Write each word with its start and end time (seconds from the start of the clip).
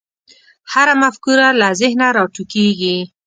هره 0.71 0.93
مفکوره 1.03 1.47
له 1.59 1.67
ذهنه 1.81 2.07
راټوکېږي. 2.17 2.97